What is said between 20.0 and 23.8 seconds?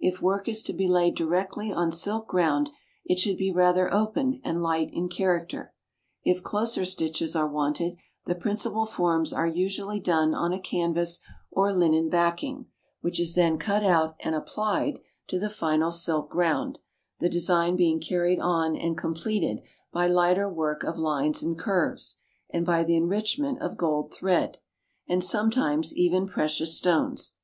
lighter work of lines and curves, and by the enrichment of